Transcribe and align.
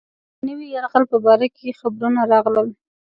د 0.37 0.39
نوي 0.47 0.67
یرغل 0.75 1.03
په 1.11 1.17
باره 1.25 1.47
کې 1.55 1.77
خبرونه 1.79 2.21
راغلل. 2.31 2.67